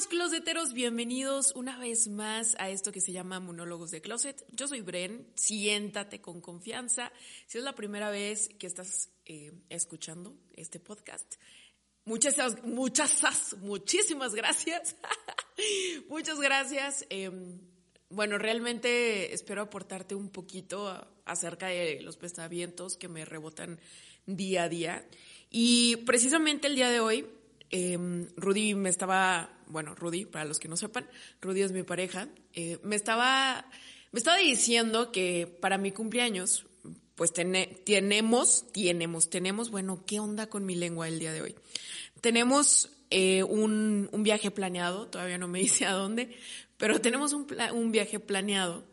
Bienvenidos 0.00 0.30
closeteros, 0.30 0.72
bienvenidos 0.72 1.52
una 1.54 1.78
vez 1.78 2.08
más 2.08 2.56
a 2.58 2.70
esto 2.70 2.90
que 2.90 3.02
se 3.02 3.12
llama 3.12 3.38
Monólogos 3.38 3.90
de 3.90 4.00
Closet. 4.00 4.46
Yo 4.50 4.66
soy 4.66 4.80
Bren, 4.80 5.26
siéntate 5.34 6.22
con 6.22 6.40
confianza. 6.40 7.12
Si 7.46 7.58
es 7.58 7.64
la 7.64 7.74
primera 7.74 8.08
vez 8.08 8.48
que 8.58 8.66
estás 8.66 9.10
eh, 9.26 9.52
escuchando 9.68 10.38
este 10.54 10.80
podcast, 10.80 11.34
muchas, 12.06 12.64
muchas, 12.64 13.56
muchísimas 13.60 14.34
gracias. 14.34 14.96
muchas 16.08 16.40
gracias. 16.40 17.04
Em, 17.10 17.60
bueno, 18.08 18.38
realmente 18.38 19.34
espero 19.34 19.60
aportarte 19.60 20.14
un 20.14 20.30
poquito 20.30 21.08
acerca 21.26 21.66
de 21.66 22.00
los 22.00 22.16
pensamientos 22.16 22.96
que 22.96 23.08
me 23.08 23.26
rebotan 23.26 23.78
día 24.24 24.62
a 24.62 24.68
día. 24.70 25.06
Y 25.50 25.96
precisamente 26.06 26.68
el 26.68 26.76
día 26.76 26.88
de 26.88 27.00
hoy 27.00 27.26
Em, 27.70 28.26
Rudy 28.36 28.74
me 28.74 28.88
estaba, 28.88 29.56
bueno, 29.68 29.94
Rudy, 29.94 30.24
para 30.24 30.44
los 30.44 30.58
que 30.58 30.68
no 30.68 30.76
sepan, 30.76 31.08
Rudy 31.40 31.62
es 31.62 31.72
mi 31.72 31.84
pareja, 31.84 32.28
eh, 32.52 32.78
me 32.82 32.96
estaba, 32.96 33.64
me 34.10 34.18
estaba 34.18 34.38
diciendo 34.38 35.12
que 35.12 35.46
para 35.46 35.78
mi 35.78 35.92
cumpleaños, 35.92 36.66
pues 37.14 37.32
tenemos, 37.32 38.64
tenemos, 38.72 39.30
tenemos, 39.30 39.70
bueno, 39.70 40.04
¿qué 40.04 40.18
onda 40.18 40.48
con 40.48 40.66
mi 40.66 40.74
lengua 40.74 41.06
el 41.06 41.20
día 41.20 41.32
de 41.32 41.42
hoy? 41.42 41.54
Tenemos 42.20 42.90
eh, 43.10 43.44
un, 43.44 44.08
un, 44.10 44.22
viaje 44.24 44.50
planeado, 44.50 45.06
todavía 45.06 45.38
no 45.38 45.46
me 45.46 45.58
dice 45.60 45.86
a 45.86 45.92
dónde, 45.92 46.36
pero 46.76 47.00
tenemos 47.00 47.32
un, 47.32 47.92
viaje 47.92 48.18
planeado 48.18 48.84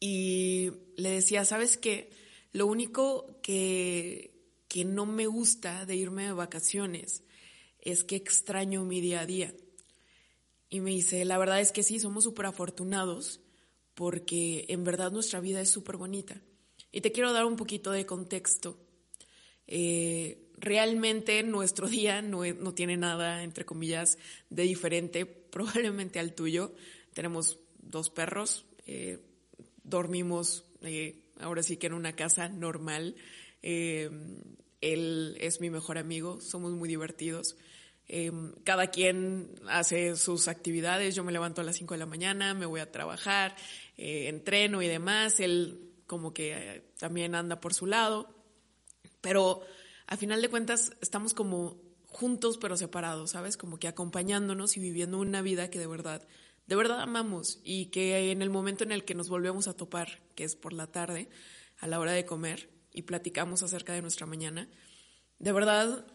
y 0.00 0.72
le 0.96 1.10
decía, 1.10 1.44
¿sabes 1.44 1.76
qué? 1.76 2.10
Lo 2.52 2.66
único 2.66 3.40
que, 3.40 4.32
que 4.66 4.84
no 4.84 5.06
me 5.06 5.26
gusta 5.26 5.86
de 5.86 5.94
irme 5.94 6.24
de 6.24 6.32
vacaciones 6.32 7.22
es 7.84 8.04
que 8.04 8.16
extraño 8.16 8.84
mi 8.84 9.00
día 9.00 9.20
a 9.20 9.26
día. 9.26 9.54
Y 10.70 10.80
me 10.80 10.90
dice, 10.90 11.24
la 11.24 11.38
verdad 11.38 11.60
es 11.60 11.70
que 11.70 11.82
sí, 11.82 12.00
somos 12.00 12.24
súper 12.24 12.46
afortunados 12.46 13.40
porque 13.94 14.64
en 14.68 14.84
verdad 14.84 15.12
nuestra 15.12 15.40
vida 15.40 15.60
es 15.60 15.70
súper 15.70 15.96
bonita. 15.96 16.40
Y 16.90 17.00
te 17.00 17.12
quiero 17.12 17.32
dar 17.32 17.44
un 17.44 17.56
poquito 17.56 17.92
de 17.92 18.06
contexto. 18.06 18.78
Eh, 19.66 20.50
realmente 20.56 21.42
nuestro 21.42 21.88
día 21.88 22.22
no, 22.22 22.44
no, 22.44 22.74
tiene 22.74 22.96
nada, 22.96 23.42
entre 23.42 23.64
comillas, 23.64 24.18
de 24.50 24.64
diferente 24.64 25.26
probablemente 25.50 26.18
al 26.18 26.34
tuyo. 26.34 26.74
Tenemos 27.12 27.58
dos 27.78 28.10
perros, 28.10 28.64
eh, 28.86 29.20
dormimos 29.84 30.64
eh, 30.82 31.22
ahora 31.38 31.62
sí 31.62 31.76
que 31.76 31.86
en 31.86 31.94
una 31.94 32.16
casa 32.16 32.48
normal. 32.48 33.14
Él 34.92 35.36
es 35.40 35.60
mi 35.60 35.70
mejor 35.70 35.98
amigo, 35.98 36.40
somos 36.40 36.72
muy 36.72 36.88
divertidos. 36.88 37.56
Em, 38.06 38.52
cada 38.64 38.88
quien 38.88 39.50
hace 39.66 40.16
sus 40.16 40.46
actividades, 40.48 41.14
yo 41.14 41.24
me 41.24 41.32
levanto 41.32 41.62
a 41.62 41.64
las 41.64 41.76
5 41.76 41.94
de 41.94 41.98
la 41.98 42.06
mañana, 42.06 42.52
me 42.52 42.66
voy 42.66 42.80
a 42.80 42.92
trabajar, 42.92 43.56
eh, 43.96 44.28
entreno 44.28 44.82
y 44.82 44.88
demás, 44.88 45.40
él 45.40 45.90
como 46.06 46.34
que 46.34 46.52
eh, 46.52 46.82
también 46.98 47.34
anda 47.34 47.60
por 47.60 47.72
su 47.72 47.86
lado, 47.86 48.28
pero 49.22 49.62
a 50.06 50.18
final 50.18 50.42
de 50.42 50.50
cuentas 50.50 50.92
estamos 51.00 51.32
como 51.32 51.80
juntos 52.04 52.58
pero 52.58 52.76
separados, 52.76 53.30
¿sabes? 53.30 53.56
Como 53.56 53.78
que 53.78 53.88
acompañándonos 53.88 54.76
y 54.76 54.80
viviendo 54.80 55.18
una 55.18 55.40
vida 55.40 55.70
que 55.70 55.78
de 55.78 55.86
verdad, 55.86 56.26
de 56.66 56.76
verdad 56.76 57.00
amamos 57.00 57.58
y 57.64 57.86
que 57.86 58.30
en 58.30 58.42
el 58.42 58.50
momento 58.50 58.84
en 58.84 58.92
el 58.92 59.04
que 59.04 59.14
nos 59.14 59.30
volvemos 59.30 59.66
a 59.66 59.74
topar, 59.74 60.20
que 60.34 60.44
es 60.44 60.56
por 60.56 60.74
la 60.74 60.88
tarde, 60.88 61.30
a 61.78 61.86
la 61.86 61.98
hora 61.98 62.12
de 62.12 62.26
comer 62.26 62.73
y 62.94 63.02
platicamos 63.02 63.62
acerca 63.62 63.92
de 63.92 64.00
nuestra 64.00 64.24
mañana, 64.24 64.68
de 65.38 65.52
verdad 65.52 66.06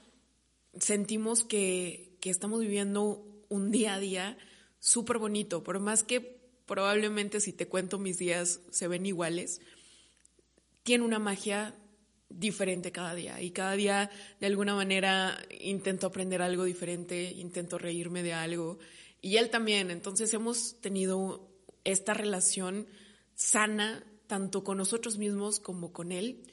sentimos 0.79 1.43
que, 1.43 2.17
que 2.21 2.31
estamos 2.31 2.61
viviendo 2.61 3.23
un 3.49 3.69
día 3.69 3.95
a 3.95 3.99
día 3.99 4.37
súper 4.79 5.19
bonito, 5.19 5.61
por 5.61 5.79
más 5.79 6.03
que 6.03 6.39
probablemente 6.65 7.41
si 7.41 7.51
te 7.53 7.67
cuento 7.67 7.99
mis 7.99 8.17
días 8.17 8.61
se 8.71 8.87
ven 8.87 9.05
iguales, 9.05 9.61
tiene 10.83 11.03
una 11.03 11.19
magia 11.19 11.75
diferente 12.29 12.91
cada 12.91 13.15
día 13.15 13.41
y 13.41 13.51
cada 13.51 13.73
día 13.73 14.11
de 14.39 14.47
alguna 14.47 14.75
manera 14.75 15.37
intento 15.59 16.07
aprender 16.07 16.41
algo 16.41 16.63
diferente, 16.63 17.31
intento 17.31 17.77
reírme 17.77 18.23
de 18.23 18.33
algo 18.33 18.77
y 19.21 19.37
él 19.37 19.49
también, 19.49 19.91
entonces 19.91 20.33
hemos 20.33 20.79
tenido 20.79 21.49
esta 21.83 22.13
relación 22.13 22.87
sana 23.35 24.03
tanto 24.27 24.63
con 24.63 24.77
nosotros 24.77 25.17
mismos 25.17 25.59
como 25.59 25.91
con 25.91 26.11
él 26.11 26.43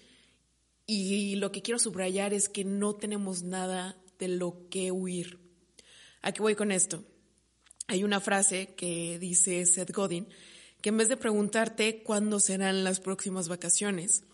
y 0.87 1.37
lo 1.37 1.51
que 1.53 1.63
quiero 1.63 1.79
subrayar 1.79 2.33
es 2.33 2.49
que 2.49 2.65
no 2.65 2.95
tenemos 2.95 3.43
nada 3.43 3.97
de 4.19 4.29
lo 4.29 4.69
que 4.71 4.93
huir. 4.93 5.39
¿A 6.23 6.33
qué 6.33 6.43
voy 6.43 6.55
con 6.55 6.73
esto? 6.73 7.05
Hay 7.89 8.05
una 8.05 8.21
frase 8.21 8.75
que 8.77 9.19
dice 9.19 9.65
Seth 9.65 9.93
Godin 9.93 10.29
que 10.81 10.91
en 10.91 10.99
vez 10.99 11.09
de 11.09 11.17
preguntarte 11.17 12.03
cuándo 12.03 12.39
serán 12.41 12.85
las 12.85 13.01
próximas 13.01 13.49
vacaciones, 13.49 14.25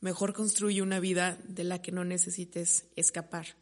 mejor 0.00 0.32
construye 0.32 0.82
una 0.82 1.00
vida 1.00 1.38
de 1.44 1.64
la 1.64 1.80
que 1.80 1.92
no 1.92 2.04
necesites 2.04 2.86
escapar. 2.96 3.56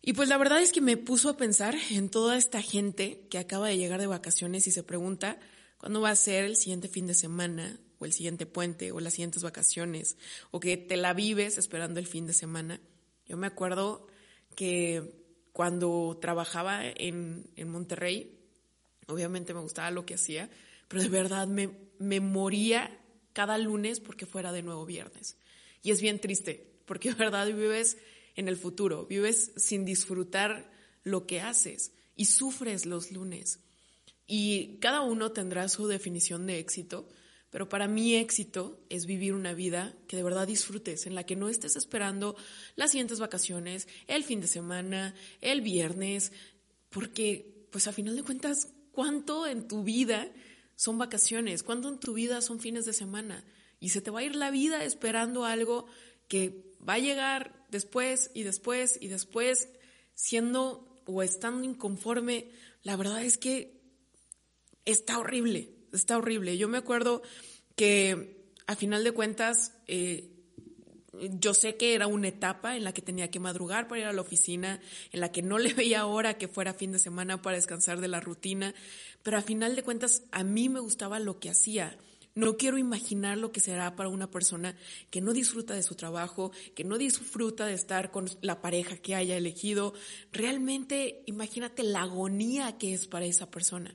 Y 0.00 0.12
pues 0.12 0.28
la 0.28 0.38
verdad 0.38 0.60
es 0.60 0.72
que 0.72 0.80
me 0.80 0.96
puso 0.96 1.30
a 1.30 1.36
pensar 1.36 1.74
en 1.90 2.10
toda 2.10 2.36
esta 2.36 2.62
gente 2.62 3.26
que 3.30 3.38
acaba 3.38 3.68
de 3.68 3.78
llegar 3.78 4.00
de 4.00 4.06
vacaciones 4.06 4.66
y 4.66 4.70
se 4.70 4.82
pregunta 4.82 5.38
cuándo 5.78 6.00
va 6.00 6.10
a 6.10 6.16
ser 6.16 6.44
el 6.44 6.56
siguiente 6.56 6.88
fin 6.88 7.06
de 7.06 7.14
semana 7.14 7.80
o 7.98 8.04
el 8.04 8.12
siguiente 8.12 8.46
puente 8.46 8.92
o 8.92 9.00
las 9.00 9.14
siguientes 9.14 9.42
vacaciones 9.42 10.16
o 10.50 10.60
que 10.60 10.76
te 10.76 10.96
la 10.96 11.12
vives 11.12 11.58
esperando 11.58 12.00
el 12.00 12.06
fin 12.06 12.26
de 12.26 12.32
semana. 12.32 12.80
Yo 13.26 13.36
me 13.36 13.46
acuerdo 13.46 14.06
que 14.54 15.24
cuando 15.52 16.18
trabajaba 16.20 16.82
en, 16.84 17.48
Monterrey, 17.66 18.38
obviamente 19.06 19.54
me 19.54 19.60
gustaba 19.60 19.90
lo 19.90 20.04
que 20.04 20.14
hacía, 20.14 20.50
pero 20.88 21.02
de 21.02 21.08
verdad 21.08 21.46
me, 21.46 21.70
me 21.98 22.20
moría 22.20 23.00
cada 23.32 23.58
lunes 23.58 24.00
porque 24.00 24.26
fuera 24.26 24.52
de 24.52 24.62
nuevo 24.62 24.84
viernes. 24.84 25.36
Y 25.82 25.90
es 25.90 26.00
bien 26.00 26.20
triste, 26.20 26.74
porque 26.86 27.10
de 27.10 27.14
verdad 27.14 27.46
vives 27.46 27.98
en 28.36 28.48
el 28.48 28.56
futuro, 28.56 29.06
vives 29.06 29.52
sin 29.56 29.84
disfrutar 29.84 30.70
lo 31.04 31.26
que 31.26 31.40
haces 31.40 31.92
y 32.16 32.26
sufres 32.26 32.86
los 32.86 33.12
lunes. 33.12 33.60
Y 34.26 34.78
cada 34.78 35.02
uno 35.02 35.32
tendrá 35.32 35.68
su 35.68 35.86
definición 35.86 36.46
de 36.46 36.58
éxito, 36.58 37.08
pero 37.54 37.68
para 37.68 37.86
mí 37.86 38.16
éxito 38.16 38.80
es 38.88 39.06
vivir 39.06 39.32
una 39.32 39.54
vida 39.54 39.94
que 40.08 40.16
de 40.16 40.24
verdad 40.24 40.44
disfrutes, 40.44 41.06
en 41.06 41.14
la 41.14 41.22
que 41.22 41.36
no 41.36 41.48
estés 41.48 41.76
esperando 41.76 42.34
las 42.74 42.90
siguientes 42.90 43.20
vacaciones, 43.20 43.86
el 44.08 44.24
fin 44.24 44.40
de 44.40 44.48
semana, 44.48 45.14
el 45.40 45.60
viernes, 45.60 46.32
porque 46.90 47.68
pues 47.70 47.86
a 47.86 47.92
final 47.92 48.16
de 48.16 48.24
cuentas, 48.24 48.72
¿cuánto 48.90 49.46
en 49.46 49.68
tu 49.68 49.84
vida 49.84 50.32
son 50.74 50.98
vacaciones? 50.98 51.62
¿Cuánto 51.62 51.88
en 51.88 52.00
tu 52.00 52.14
vida 52.14 52.40
son 52.40 52.58
fines 52.58 52.86
de 52.86 52.92
semana? 52.92 53.44
Y 53.78 53.90
se 53.90 54.00
te 54.00 54.10
va 54.10 54.18
a 54.18 54.24
ir 54.24 54.34
la 54.34 54.50
vida 54.50 54.82
esperando 54.82 55.44
algo 55.44 55.86
que 56.26 56.74
va 56.80 56.94
a 56.94 56.98
llegar 56.98 57.64
después 57.70 58.32
y 58.34 58.42
después 58.42 58.98
y 59.00 59.06
después, 59.06 59.68
siendo 60.14 61.00
o 61.06 61.22
estando 61.22 61.62
inconforme. 61.62 62.50
La 62.82 62.96
verdad 62.96 63.24
es 63.24 63.38
que 63.38 63.80
está 64.84 65.20
horrible 65.20 65.70
está 65.94 66.18
horrible. 66.18 66.58
Yo 66.58 66.68
me 66.68 66.78
acuerdo 66.78 67.22
que 67.76 68.44
a 68.66 68.76
final 68.76 69.04
de 69.04 69.12
cuentas, 69.12 69.72
eh, 69.86 70.30
yo 71.38 71.54
sé 71.54 71.76
que 71.76 71.94
era 71.94 72.06
una 72.06 72.28
etapa 72.28 72.76
en 72.76 72.84
la 72.84 72.92
que 72.92 73.02
tenía 73.02 73.30
que 73.30 73.40
madrugar 73.40 73.88
para 73.88 74.00
ir 74.00 74.06
a 74.06 74.12
la 74.12 74.22
oficina, 74.22 74.80
en 75.12 75.20
la 75.20 75.32
que 75.32 75.42
no 75.42 75.58
le 75.58 75.74
veía 75.74 76.06
hora 76.06 76.38
que 76.38 76.48
fuera 76.48 76.74
fin 76.74 76.92
de 76.92 76.98
semana 76.98 77.42
para 77.42 77.56
descansar 77.56 78.00
de 78.00 78.08
la 78.08 78.20
rutina, 78.20 78.74
pero 79.22 79.38
a 79.38 79.42
final 79.42 79.76
de 79.76 79.82
cuentas 79.82 80.22
a 80.32 80.44
mí 80.44 80.68
me 80.68 80.80
gustaba 80.80 81.18
lo 81.18 81.38
que 81.38 81.50
hacía. 81.50 81.96
No 82.36 82.56
quiero 82.56 82.78
imaginar 82.78 83.38
lo 83.38 83.52
que 83.52 83.60
será 83.60 83.94
para 83.94 84.08
una 84.08 84.28
persona 84.28 84.74
que 85.10 85.20
no 85.20 85.32
disfruta 85.32 85.74
de 85.74 85.84
su 85.84 85.94
trabajo, 85.94 86.50
que 86.74 86.82
no 86.82 86.98
disfruta 86.98 87.64
de 87.64 87.74
estar 87.74 88.10
con 88.10 88.28
la 88.40 88.60
pareja 88.60 88.96
que 88.96 89.14
haya 89.14 89.36
elegido. 89.36 89.94
Realmente 90.32 91.22
imagínate 91.26 91.84
la 91.84 92.02
agonía 92.02 92.76
que 92.76 92.92
es 92.92 93.06
para 93.06 93.24
esa 93.24 93.52
persona. 93.52 93.94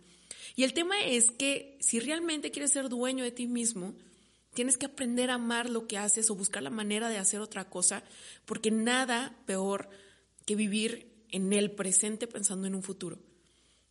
Y 0.56 0.64
el 0.64 0.74
tema 0.74 1.00
es 1.02 1.32
que 1.32 1.78
si 1.80 2.00
realmente 2.00 2.52
quieres 2.52 2.72
ser 2.72 2.90
dueño 2.90 3.24
de 3.24 3.32
ti 3.32 3.48
mismo, 3.48 3.94
tienes 4.54 4.78
que 4.78 4.88
aprender 4.88 5.30
a 5.30 5.36
amar 5.36 5.70
lo 5.70 5.88
que 5.88 5.98
haces 5.98 6.30
o 6.30 6.36
buscar 6.36 6.64
la 6.64 6.70
manera 6.70 7.10
de 7.10 7.18
hacer 7.18 7.40
otra 7.40 7.70
cosa, 7.70 8.04
porque 8.46 8.72
nada 8.72 9.38
peor 9.46 9.90
que 10.46 10.56
vivir 10.56 11.26
en 11.30 11.54
el 11.54 11.72
presente 11.72 12.28
pensando 12.28 12.68
en 12.68 12.76
un 12.76 12.84
futuro. 12.84 13.20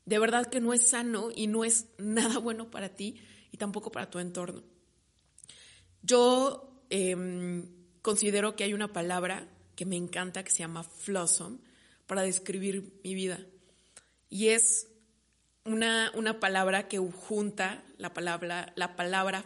De 0.05 0.19
verdad 0.19 0.47
que 0.47 0.61
no 0.61 0.73
es 0.73 0.89
sano 0.89 1.31
y 1.35 1.47
no 1.47 1.65
es 1.65 1.87
nada 1.99 2.39
bueno 2.39 2.71
para 2.71 2.89
ti 2.89 3.17
y 3.53 3.57
tampoco 3.57 3.93
para 3.93 4.11
tu 4.11 4.19
entorno. 4.19 4.63
Yo 6.03 6.83
em, 6.91 7.67
considero 8.03 8.57
que 8.57 8.65
hay 8.65 8.73
una 8.73 8.93
palabra 8.93 9.49
que 9.77 9.85
me 9.85 9.97
encanta 9.97 10.43
que 10.43 10.51
se 10.51 10.59
llama 10.59 10.83
flossom 10.83 11.59
para 12.07 12.23
describir 12.23 13.01
mi 13.05 13.15
vida. 13.15 13.39
Y 14.31 14.49
es 14.49 14.89
una, 15.69 16.11
una 16.15 16.41
palabra 16.41 16.89
que 16.89 16.99
junta 16.99 17.85
la 17.97 18.13
palabra, 18.15 18.73
la 18.77 18.97
palabra 18.97 19.45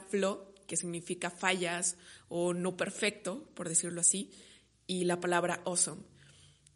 que 0.67 0.77
significa 0.77 1.31
fallas 1.31 1.97
o 2.29 2.55
no 2.55 2.77
perfecto, 2.77 3.49
por 3.55 3.69
decirlo 3.69 4.01
así, 4.01 4.31
y 4.87 5.05
la 5.05 5.21
palabra 5.21 5.61
awesome. 5.65 6.03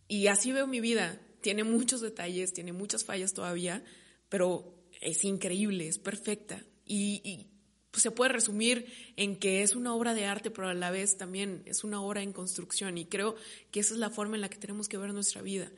Y 0.09 0.27
así 0.27 0.53
veo 0.53 0.67
mi 0.67 0.81
vida. 0.81 1.21
Tiene 1.41 1.65
muchos 1.65 2.01
detalles, 2.01 2.53
tiene 2.53 2.73
muchas 2.73 3.05
fallas 3.05 3.33
todavía, 3.33 3.85
pero 4.29 4.77
es 5.01 5.25
increíble, 5.25 5.89
es 5.89 5.99
perfecta. 5.99 6.63
Y, 6.85 7.49
pues, 7.91 8.03
se 8.03 8.11
puede 8.11 8.33
resumir 8.33 8.87
en 9.17 9.37
que 9.37 9.63
es 9.63 9.75
una 9.75 9.95
obra 9.95 10.15
de 10.15 10.27
arte, 10.27 10.51
pero 10.51 10.69
a 10.69 10.75
la 10.75 10.91
vez 10.91 11.17
también 11.17 11.63
es 11.67 11.85
una 11.85 12.01
obra 12.01 12.23
en 12.23 12.33
construcción. 12.33 12.99
Y 12.99 13.07
creo 13.07 13.37
que 13.71 13.81
esa 13.81 13.95
es 13.95 14.01
la 14.01 14.11
forma 14.11 14.37
en 14.37 14.43
la 14.43 14.49
que 14.49 14.59
tenemos 14.59 14.89
que 14.89 14.99
ver 14.99 15.13
nuestra 15.13 15.43
vida. 15.43 15.71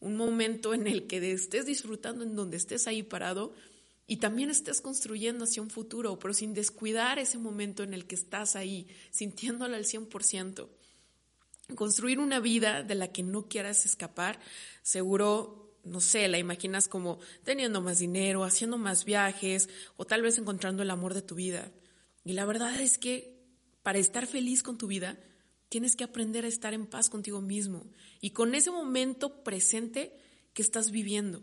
Un 0.00 0.16
momento 0.16 0.74
en 0.74 0.86
el 0.86 1.06
que 1.06 1.32
estés 1.32 1.66
disfrutando, 1.66 2.24
en 2.24 2.34
donde 2.34 2.56
estés 2.56 2.86
ahí 2.86 3.02
parado 3.02 3.54
y 4.06 4.16
también 4.16 4.50
estés 4.50 4.80
construyendo 4.80 5.44
hacia 5.44 5.62
un 5.62 5.70
futuro, 5.70 6.18
pero 6.18 6.34
sin 6.34 6.52
descuidar 6.52 7.18
ese 7.18 7.38
momento 7.38 7.82
en 7.82 7.94
el 7.94 8.06
que 8.06 8.16
estás 8.16 8.56
ahí, 8.56 8.88
sintiéndolo 9.10 9.76
al 9.76 9.84
100%. 9.84 10.68
Construir 11.76 12.18
una 12.18 12.40
vida 12.40 12.82
de 12.82 12.96
la 12.96 13.12
que 13.12 13.22
no 13.22 13.46
quieras 13.46 13.86
escapar, 13.86 14.40
seguro 14.82 15.60
no 15.84 16.00
sé, 16.00 16.28
la 16.28 16.38
imaginas 16.38 16.88
como 16.88 17.18
teniendo 17.44 17.80
más 17.80 17.98
dinero, 17.98 18.44
haciendo 18.44 18.78
más 18.78 19.04
viajes 19.04 19.68
o 19.96 20.04
tal 20.04 20.22
vez 20.22 20.38
encontrando 20.38 20.82
el 20.82 20.90
amor 20.90 21.14
de 21.14 21.22
tu 21.22 21.34
vida. 21.34 21.70
Y 22.24 22.32
la 22.32 22.44
verdad 22.44 22.80
es 22.80 22.98
que 22.98 23.38
para 23.82 23.98
estar 23.98 24.26
feliz 24.26 24.62
con 24.62 24.76
tu 24.76 24.86
vida, 24.86 25.18
tienes 25.70 25.96
que 25.96 26.04
aprender 26.04 26.44
a 26.44 26.48
estar 26.48 26.74
en 26.74 26.86
paz 26.86 27.08
contigo 27.08 27.40
mismo 27.40 27.86
y 28.20 28.30
con 28.30 28.54
ese 28.54 28.70
momento 28.70 29.42
presente 29.42 30.12
que 30.52 30.62
estás 30.62 30.90
viviendo, 30.90 31.42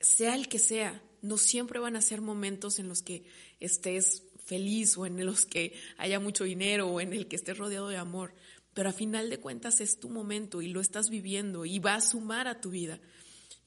sea 0.00 0.34
el 0.34 0.48
que 0.48 0.58
sea. 0.58 1.02
No 1.20 1.36
siempre 1.36 1.78
van 1.78 1.96
a 1.96 2.00
ser 2.00 2.22
momentos 2.22 2.78
en 2.78 2.88
los 2.88 3.02
que 3.02 3.24
estés 3.58 4.22
feliz 4.42 4.96
o 4.96 5.04
en 5.04 5.24
los 5.26 5.44
que 5.44 5.74
haya 5.98 6.18
mucho 6.18 6.44
dinero 6.44 6.88
o 6.88 7.00
en 7.00 7.12
el 7.12 7.28
que 7.28 7.36
estés 7.36 7.58
rodeado 7.58 7.88
de 7.88 7.98
amor, 7.98 8.34
pero 8.72 8.88
a 8.88 8.92
final 8.92 9.28
de 9.28 9.40
cuentas 9.40 9.80
es 9.80 9.98
tu 9.98 10.08
momento 10.08 10.62
y 10.62 10.68
lo 10.68 10.80
estás 10.80 11.10
viviendo 11.10 11.66
y 11.66 11.80
va 11.80 11.96
a 11.96 12.00
sumar 12.00 12.48
a 12.48 12.60
tu 12.60 12.70
vida. 12.70 13.00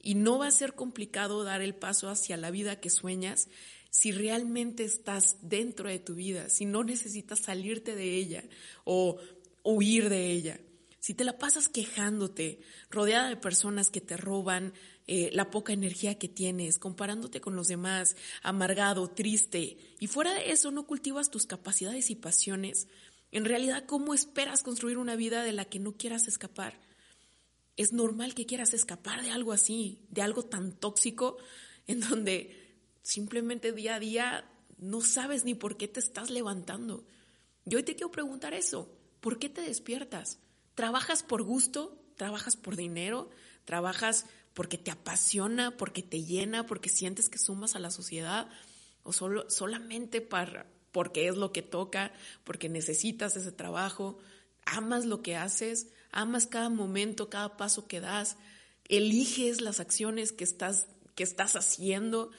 Y 0.00 0.14
no 0.14 0.38
va 0.38 0.48
a 0.48 0.50
ser 0.50 0.74
complicado 0.74 1.44
dar 1.44 1.62
el 1.62 1.74
paso 1.74 2.08
hacia 2.08 2.36
la 2.36 2.50
vida 2.50 2.80
que 2.80 2.90
sueñas 2.90 3.48
si 3.94 4.10
realmente 4.10 4.82
estás 4.82 5.36
dentro 5.40 5.88
de 5.88 6.00
tu 6.00 6.16
vida, 6.16 6.50
si 6.50 6.64
no 6.64 6.82
necesitas 6.82 7.38
salirte 7.38 7.94
de 7.94 8.16
ella 8.16 8.42
o 8.82 9.18
huir 9.64 10.08
de 10.08 10.30
ella. 10.30 10.60
Si 11.00 11.12
te 11.12 11.24
la 11.24 11.36
pasas 11.36 11.68
quejándote, 11.68 12.60
rodeada 12.88 13.28
de 13.28 13.36
personas 13.36 13.90
que 13.90 14.00
te 14.00 14.16
roban 14.16 14.72
eh, 15.06 15.30
la 15.32 15.50
poca 15.50 15.72
energía 15.72 16.18
que 16.18 16.28
tienes, 16.28 16.78
comparándote 16.78 17.40
con 17.40 17.56
los 17.56 17.66
demás, 17.66 18.16
amargado, 18.42 19.10
triste, 19.10 19.76
y 19.98 20.06
fuera 20.06 20.32
de 20.32 20.52
eso 20.52 20.70
no 20.70 20.86
cultivas 20.86 21.30
tus 21.30 21.44
capacidades 21.44 22.10
y 22.10 22.14
pasiones, 22.14 22.86
en 23.32 23.44
realidad, 23.44 23.84
¿cómo 23.84 24.14
esperas 24.14 24.62
construir 24.62 24.96
una 24.96 25.16
vida 25.16 25.42
de 25.42 25.52
la 25.52 25.64
que 25.64 25.80
no 25.80 25.96
quieras 25.96 26.28
escapar? 26.28 26.78
es 27.76 27.92
normal 27.92 28.34
que 28.34 28.46
quieras 28.46 28.72
escapar 28.74 29.22
de 29.22 29.30
algo 29.30 29.52
así, 29.52 30.06
de 30.10 30.22
algo 30.22 30.44
tan 30.44 30.72
tóxico, 30.72 31.36
en 31.86 32.00
donde 32.00 32.76
simplemente 33.02 33.72
día 33.72 33.96
a 33.96 34.00
día 34.00 34.50
no 34.78 35.00
sabes 35.00 35.44
ni 35.44 35.54
por 35.54 35.76
qué 35.76 35.88
te 35.88 36.00
estás 36.00 36.30
levantando. 36.30 37.04
Yo 37.64 37.78
hoy 37.78 37.84
te 37.84 37.94
quiero 37.94 38.10
preguntar 38.10 38.54
eso, 38.54 38.88
¿por 39.24 39.38
qué 39.38 39.48
te 39.48 39.62
despiertas? 39.62 40.38
¿Trabajas 40.74 41.22
por 41.22 41.42
gusto? 41.42 41.98
¿Trabajas 42.14 42.56
por 42.56 42.76
dinero? 42.76 43.30
¿Trabajas 43.64 44.26
porque 44.52 44.76
te 44.76 44.90
apasiona, 44.90 45.78
porque 45.78 46.02
te 46.02 46.24
llena, 46.24 46.66
porque 46.66 46.90
sientes 46.90 47.30
que 47.30 47.38
sumas 47.38 47.74
a 47.74 47.78
la 47.78 47.90
sociedad? 47.90 48.50
¿O 49.02 49.14
solo, 49.14 49.48
solamente 49.48 50.20
para, 50.20 50.66
porque 50.92 51.26
es 51.26 51.38
lo 51.38 51.52
que 51.52 51.62
toca, 51.62 52.12
porque 52.44 52.68
necesitas 52.68 53.34
ese 53.34 53.50
trabajo? 53.50 54.18
¿Amas 54.66 55.06
lo 55.06 55.22
que 55.22 55.36
haces? 55.36 55.86
amas 56.12 56.46
cada 56.46 56.68
momento, 56.68 57.30
cada 57.30 57.56
paso 57.56 57.86
que 57.86 58.00
das, 58.00 58.36
eliges 58.88 59.62
las 59.62 59.80
acciones 59.80 60.32
que 60.32 60.44
estás, 60.44 60.86
que 61.14 61.24
estás 61.24 61.56
haciendo. 61.56 62.30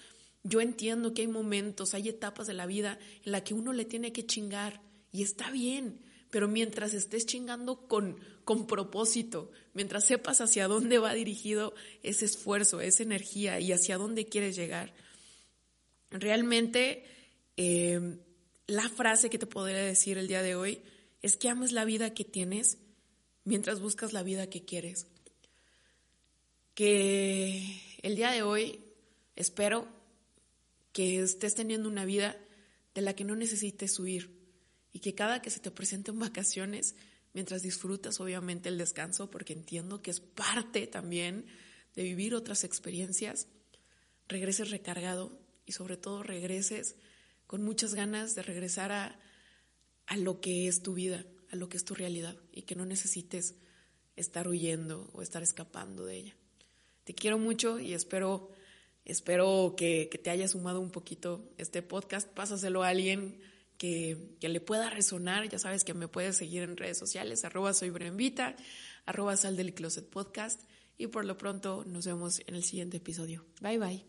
Yo 0.43 0.61
entiendo 0.61 1.15
que 1.15 1.23
hay 1.23 1.27
momentos, 1.27 1.95
hay 1.95 2.09
etapas 2.09 2.45
de 2.45 2.53
la 2.53 2.67
vida 2.67 2.99
en 3.23 3.31
la 3.31 3.43
que 3.43 3.55
uno 3.55 3.73
le 3.73 3.85
tiene 3.85 4.13
que 4.13 4.27
chingar 4.27 4.81
y 5.11 5.23
está 5.23 5.49
bien, 5.49 5.99
pero 6.35 6.49
mientras 6.49 6.93
estés 6.93 7.25
chingando 7.25 7.87
con, 7.87 8.19
con 8.43 8.67
propósito, 8.67 9.53
mientras 9.73 10.03
sepas 10.03 10.41
hacia 10.41 10.67
dónde 10.67 10.97
va 10.97 11.13
dirigido 11.13 11.73
ese 12.03 12.25
esfuerzo, 12.25 12.81
esa 12.81 13.03
energía 13.03 13.61
y 13.61 13.71
hacia 13.71 13.97
dónde 13.97 14.25
quieres 14.25 14.57
llegar, 14.57 14.93
realmente 16.11 17.05
eh, 17.55 18.17
la 18.67 18.89
frase 18.89 19.29
que 19.29 19.37
te 19.37 19.45
podría 19.45 19.77
decir 19.77 20.17
el 20.17 20.27
día 20.27 20.41
de 20.41 20.55
hoy 20.55 20.81
es 21.21 21.37
que 21.37 21.47
ames 21.47 21.71
la 21.71 21.85
vida 21.85 22.13
que 22.13 22.25
tienes 22.25 22.79
mientras 23.45 23.79
buscas 23.79 24.11
la 24.11 24.21
vida 24.21 24.49
que 24.49 24.65
quieres. 24.65 25.07
Que 26.73 27.79
el 28.01 28.17
día 28.17 28.31
de 28.31 28.43
hoy 28.43 28.81
espero 29.37 29.87
que 30.91 31.21
estés 31.21 31.55
teniendo 31.55 31.87
una 31.87 32.03
vida 32.03 32.35
de 32.93 33.01
la 33.03 33.15
que 33.15 33.23
no 33.23 33.37
necesites 33.37 33.97
huir 33.99 34.35
y 34.95 34.99
que 34.99 35.13
cada 35.13 35.41
que 35.41 35.49
se 35.49 35.59
te 35.59 35.71
presenten 35.71 36.17
vacaciones, 36.19 36.95
mientras 37.33 37.61
disfrutas 37.61 38.21
obviamente 38.21 38.69
el 38.69 38.77
descanso, 38.77 39.29
porque 39.29 39.51
entiendo 39.51 40.01
que 40.01 40.09
es 40.09 40.21
parte 40.21 40.87
también 40.87 41.47
de 41.95 42.03
vivir 42.03 42.33
otras 42.33 42.63
experiencias, 42.63 43.49
regreses 44.29 44.71
recargado 44.71 45.37
y 45.65 45.73
sobre 45.73 45.97
todo 45.97 46.23
regreses 46.23 46.95
con 47.45 47.61
muchas 47.61 47.93
ganas 47.93 48.35
de 48.35 48.43
regresar 48.43 48.93
a, 48.93 49.19
a 50.07 50.15
lo 50.15 50.39
que 50.39 50.69
es 50.69 50.81
tu 50.81 50.93
vida, 50.93 51.25
a 51.51 51.57
lo 51.57 51.67
que 51.67 51.75
es 51.75 51.83
tu 51.83 51.93
realidad 51.93 52.37
y 52.53 52.61
que 52.61 52.75
no 52.75 52.85
necesites 52.85 53.55
estar 54.15 54.47
huyendo 54.47 55.09
o 55.11 55.21
estar 55.21 55.43
escapando 55.43 56.05
de 56.05 56.15
ella. 56.15 56.35
Te 57.03 57.13
quiero 57.13 57.37
mucho 57.37 57.81
y 57.81 57.93
espero, 57.93 58.49
espero 59.03 59.75
que, 59.75 60.09
te 60.23 60.29
haya 60.29 60.47
sumado 60.47 60.79
un 60.79 60.89
poquito 60.89 61.51
este 61.57 61.81
podcast. 61.81 62.29
Pásaselo 62.29 62.81
a 62.81 62.87
alguien 62.87 63.41
que, 63.77 64.35
que, 64.39 64.49
le 64.49 64.61
pueda 64.61 64.89
resonar. 64.89 65.47
Ya 65.49 65.59
sabes 65.59 65.83
que 65.83 65.93
me 65.93 66.07
puedes 66.07 66.37
seguir 66.37 66.63
en 66.63 66.77
redes 66.77 66.97
sociales, 66.97 67.45
arroba 67.45 67.73
soy 67.73 67.91
arroba 69.05 69.37
sal 69.37 69.55
del 69.57 69.73
closet 69.73 70.09
podcast. 70.09 70.61
Y 70.97 71.07
por 71.07 71.25
lo 71.25 71.37
pronto 71.37 71.83
nos 71.85 72.05
vemos 72.05 72.41
en 72.47 72.55
el 72.55 72.63
siguiente 72.63 72.97
episodio. 72.97 73.45
Bye 73.61 73.77
bye. 73.77 74.05